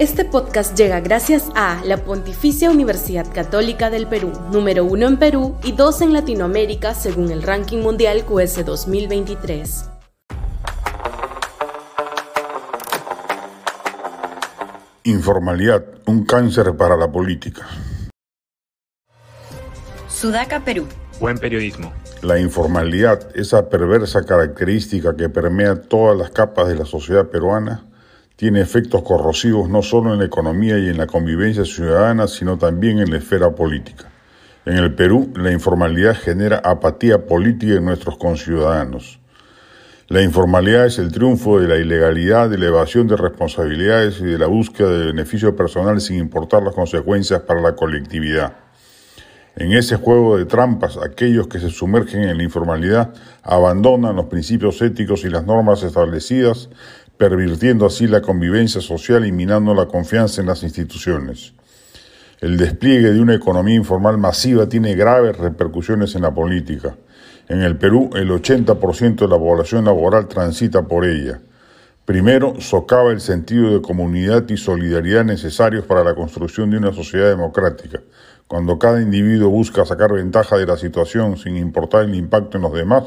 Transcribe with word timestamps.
Este 0.00 0.24
podcast 0.24 0.76
llega 0.76 0.98
gracias 0.98 1.52
a 1.54 1.80
la 1.84 1.98
Pontificia 1.98 2.68
Universidad 2.68 3.32
Católica 3.32 3.90
del 3.90 4.08
Perú, 4.08 4.32
número 4.50 4.84
uno 4.84 5.06
en 5.06 5.18
Perú 5.18 5.56
y 5.62 5.70
dos 5.70 6.00
en 6.00 6.12
Latinoamérica 6.12 6.94
según 6.94 7.30
el 7.30 7.44
ranking 7.44 7.78
mundial 7.78 8.24
QS 8.24 8.66
2023. 8.66 9.90
Informalidad, 15.04 15.84
un 16.06 16.24
cáncer 16.24 16.76
para 16.76 16.96
la 16.96 17.12
política. 17.12 17.64
Sudaca, 20.08 20.64
Perú. 20.64 20.88
Buen 21.20 21.38
periodismo. 21.38 21.92
La 22.20 22.40
informalidad, 22.40 23.28
esa 23.36 23.68
perversa 23.68 24.24
característica 24.24 25.14
que 25.14 25.28
permea 25.28 25.82
todas 25.82 26.18
las 26.18 26.30
capas 26.30 26.66
de 26.66 26.74
la 26.74 26.84
sociedad 26.84 27.28
peruana, 27.28 27.93
tiene 28.36 28.60
efectos 28.60 29.02
corrosivos 29.02 29.68
no 29.68 29.82
solo 29.82 30.12
en 30.12 30.18
la 30.18 30.26
economía 30.26 30.78
y 30.78 30.88
en 30.88 30.98
la 30.98 31.06
convivencia 31.06 31.64
ciudadana, 31.64 32.26
sino 32.26 32.58
también 32.58 32.98
en 32.98 33.10
la 33.10 33.18
esfera 33.18 33.54
política. 33.54 34.10
En 34.66 34.78
el 34.78 34.94
Perú, 34.94 35.32
la 35.36 35.52
informalidad 35.52 36.16
genera 36.16 36.58
apatía 36.64 37.26
política 37.26 37.74
en 37.74 37.84
nuestros 37.84 38.16
conciudadanos. 38.16 39.20
La 40.08 40.22
informalidad 40.22 40.86
es 40.86 40.98
el 40.98 41.12
triunfo 41.12 41.60
de 41.60 41.68
la 41.68 41.76
ilegalidad, 41.76 42.50
de 42.50 42.58
la 42.58 42.66
evasión 42.66 43.06
de 43.06 43.16
responsabilidades 43.16 44.20
y 44.20 44.24
de 44.24 44.38
la 44.38 44.46
búsqueda 44.46 44.90
de 44.90 45.06
beneficio 45.06 45.54
personal 45.56 46.00
sin 46.00 46.18
importar 46.18 46.62
las 46.62 46.74
consecuencias 46.74 47.40
para 47.40 47.60
la 47.60 47.74
colectividad. 47.74 48.54
En 49.56 49.72
ese 49.72 49.96
juego 49.96 50.36
de 50.36 50.46
trampas, 50.46 50.98
aquellos 50.98 51.46
que 51.46 51.60
se 51.60 51.70
sumergen 51.70 52.24
en 52.24 52.36
la 52.36 52.42
informalidad 52.42 53.14
abandonan 53.42 54.16
los 54.16 54.26
principios 54.26 54.82
éticos 54.82 55.24
y 55.24 55.30
las 55.30 55.46
normas 55.46 55.84
establecidas, 55.84 56.70
pervirtiendo 57.16 57.86
así 57.86 58.06
la 58.06 58.20
convivencia 58.20 58.80
social 58.80 59.26
y 59.26 59.32
minando 59.32 59.74
la 59.74 59.86
confianza 59.86 60.40
en 60.40 60.48
las 60.48 60.62
instituciones. 60.62 61.54
El 62.40 62.56
despliegue 62.56 63.12
de 63.12 63.20
una 63.20 63.34
economía 63.34 63.76
informal 63.76 64.18
masiva 64.18 64.68
tiene 64.68 64.94
graves 64.94 65.36
repercusiones 65.38 66.14
en 66.14 66.22
la 66.22 66.34
política. 66.34 66.96
En 67.48 67.62
el 67.62 67.76
Perú, 67.76 68.10
el 68.14 68.30
80% 68.30 69.16
de 69.16 69.28
la 69.28 69.38
población 69.38 69.84
laboral 69.84 70.28
transita 70.28 70.82
por 70.82 71.04
ella. 71.04 71.40
Primero, 72.04 72.60
socava 72.60 73.12
el 73.12 73.20
sentido 73.20 73.72
de 73.72 73.80
comunidad 73.80 74.46
y 74.48 74.58
solidaridad 74.58 75.24
necesarios 75.24 75.86
para 75.86 76.04
la 76.04 76.14
construcción 76.14 76.70
de 76.70 76.76
una 76.76 76.92
sociedad 76.92 77.30
democrática. 77.30 78.02
Cuando 78.46 78.78
cada 78.78 79.00
individuo 79.00 79.48
busca 79.48 79.86
sacar 79.86 80.12
ventaja 80.12 80.56
de 80.56 80.66
la 80.66 80.76
situación 80.76 81.38
sin 81.38 81.56
importar 81.56 82.04
el 82.04 82.14
impacto 82.14 82.58
en 82.58 82.62
los 82.64 82.74
demás, 82.74 83.04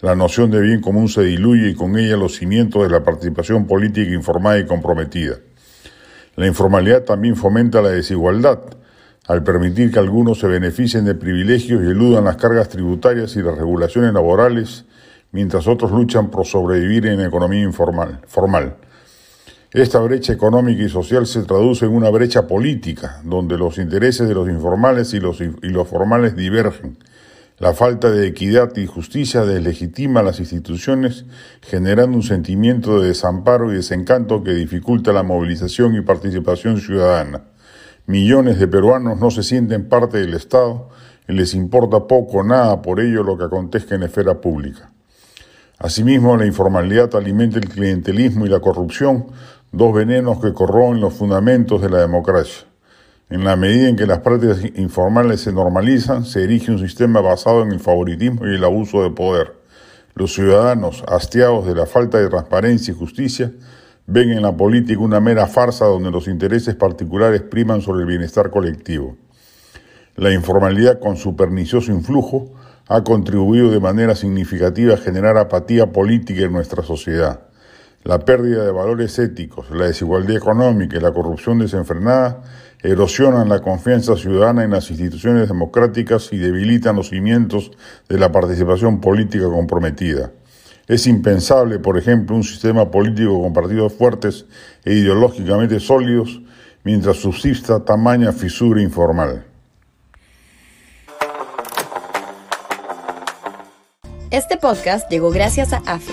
la 0.00 0.14
noción 0.14 0.50
de 0.50 0.60
bien 0.62 0.80
común 0.80 1.08
se 1.08 1.22
diluye 1.22 1.68
y 1.68 1.74
con 1.74 1.98
ella 1.98 2.16
los 2.16 2.36
cimientos 2.36 2.82
de 2.82 2.88
la 2.88 3.04
participación 3.04 3.66
política 3.66 4.10
informada 4.10 4.58
y 4.58 4.64
comprometida. 4.64 5.36
La 6.36 6.46
informalidad 6.46 7.02
también 7.02 7.36
fomenta 7.36 7.82
la 7.82 7.90
desigualdad, 7.90 8.60
al 9.28 9.42
permitir 9.42 9.92
que 9.92 9.98
algunos 9.98 10.38
se 10.38 10.46
beneficien 10.46 11.04
de 11.04 11.14
privilegios 11.14 11.82
y 11.82 11.86
eludan 11.86 12.24
las 12.24 12.36
cargas 12.36 12.70
tributarias 12.70 13.36
y 13.36 13.42
las 13.42 13.58
regulaciones 13.58 14.14
laborales, 14.14 14.86
mientras 15.32 15.68
otros 15.68 15.90
luchan 15.90 16.30
por 16.30 16.46
sobrevivir 16.46 17.06
en 17.06 17.20
economía 17.20 17.62
informal, 17.62 18.20
formal. 18.26 18.76
Esta 19.72 20.00
brecha 20.00 20.32
económica 20.32 20.82
y 20.82 20.88
social 20.88 21.28
se 21.28 21.44
traduce 21.44 21.84
en 21.84 21.92
una 21.92 22.10
brecha 22.10 22.48
política, 22.48 23.20
donde 23.22 23.56
los 23.56 23.78
intereses 23.78 24.26
de 24.26 24.34
los 24.34 24.48
informales 24.48 25.14
y 25.14 25.20
los, 25.20 25.38
formales 25.88 26.34
divergen. 26.34 26.98
La 27.60 27.72
falta 27.72 28.10
de 28.10 28.26
equidad 28.26 28.76
y 28.76 28.86
justicia 28.86 29.44
deslegitima 29.44 30.24
las 30.24 30.40
instituciones, 30.40 31.24
generando 31.60 32.16
un 32.16 32.24
sentimiento 32.24 33.00
de 33.00 33.08
desamparo 33.08 33.70
y 33.70 33.76
desencanto 33.76 34.42
que 34.42 34.54
dificulta 34.54 35.12
la 35.12 35.22
movilización 35.22 35.94
y 35.94 36.00
participación 36.00 36.80
ciudadana. 36.80 37.44
Millones 38.06 38.58
de 38.58 38.66
peruanos 38.66 39.20
no 39.20 39.30
se 39.30 39.44
sienten 39.44 39.88
parte 39.88 40.18
del 40.18 40.34
Estado 40.34 40.88
y 41.28 41.32
les 41.32 41.54
importa 41.54 42.08
poco 42.08 42.38
o 42.38 42.42
nada 42.42 42.82
por 42.82 42.98
ello 42.98 43.22
lo 43.22 43.38
que 43.38 43.44
acontezca 43.44 43.94
en 43.94 44.00
la 44.00 44.08
esfera 44.08 44.40
pública. 44.40 44.90
Asimismo, 45.82 46.36
la 46.36 46.44
informalidad 46.44 47.14
alimenta 47.16 47.58
el 47.58 47.66
clientelismo 47.66 48.44
y 48.44 48.50
la 48.50 48.60
corrupción, 48.60 49.28
dos 49.72 49.94
venenos 49.94 50.40
que 50.40 50.52
corroen 50.52 51.00
los 51.00 51.14
fundamentos 51.14 51.80
de 51.80 51.90
la 51.90 51.98
democracia. 51.98 52.66
En 53.28 53.44
la 53.44 53.54
medida 53.54 53.88
en 53.88 53.96
que 53.96 54.06
las 54.06 54.18
prácticas 54.18 54.64
informales 54.74 55.42
se 55.42 55.52
normalizan, 55.52 56.24
se 56.24 56.42
erige 56.42 56.72
un 56.72 56.80
sistema 56.80 57.20
basado 57.20 57.62
en 57.62 57.70
el 57.70 57.78
favoritismo 57.78 58.46
y 58.46 58.56
el 58.56 58.64
abuso 58.64 59.04
de 59.04 59.10
poder. 59.10 59.54
Los 60.14 60.34
ciudadanos, 60.34 61.04
hastiados 61.06 61.66
de 61.66 61.76
la 61.76 61.86
falta 61.86 62.18
de 62.18 62.28
transparencia 62.28 62.92
y 62.92 62.96
justicia, 62.96 63.52
ven 64.06 64.30
en 64.32 64.42
la 64.42 64.56
política 64.56 65.00
una 65.00 65.20
mera 65.20 65.46
farsa 65.46 65.84
donde 65.84 66.10
los 66.10 66.26
intereses 66.26 66.74
particulares 66.74 67.42
priman 67.42 67.80
sobre 67.80 68.00
el 68.00 68.06
bienestar 68.06 68.50
colectivo. 68.50 69.16
La 70.16 70.32
informalidad, 70.32 70.98
con 70.98 71.16
su 71.16 71.36
pernicioso 71.36 71.92
influjo, 71.92 72.50
ha 72.88 73.04
contribuido 73.04 73.70
de 73.70 73.78
manera 73.78 74.16
significativa 74.16 74.94
a 74.94 74.98
generar 74.98 75.38
apatía 75.38 75.92
política 75.92 76.42
en 76.42 76.52
nuestra 76.52 76.82
sociedad. 76.82 77.42
La 78.02 78.18
pérdida 78.18 78.64
de 78.64 78.72
valores 78.72 79.18
éticos, 79.18 79.70
la 79.70 79.86
desigualdad 79.86 80.36
económica 80.36 80.96
y 80.96 81.00
la 81.00 81.12
corrupción 81.12 81.58
desenfrenada 81.58 82.42
erosionan 82.82 83.48
la 83.48 83.60
confianza 83.60 84.16
ciudadana 84.16 84.64
en 84.64 84.70
las 84.70 84.90
instituciones 84.90 85.48
democráticas 85.48 86.32
y 86.32 86.38
debilitan 86.38 86.96
los 86.96 87.10
cimientos 87.10 87.70
de 88.08 88.18
la 88.18 88.32
participación 88.32 89.00
política 89.00 89.44
comprometida. 89.44 90.32
Es 90.88 91.06
impensable, 91.06 91.78
por 91.78 91.98
ejemplo, 91.98 92.34
un 92.34 92.42
sistema 92.42 92.90
político 92.90 93.40
con 93.42 93.52
partidos 93.52 93.92
fuertes 93.92 94.46
e 94.84 94.94
ideológicamente 94.94 95.78
sólidos 95.78 96.40
mientras 96.82 97.18
subsista 97.18 97.84
tamaña 97.84 98.32
fisura 98.32 98.80
informal. 98.80 99.44
Este 104.30 104.56
podcast 104.56 105.10
llegó 105.10 105.30
gracias 105.30 105.72
a 105.72 105.82
AFE, 105.86 106.12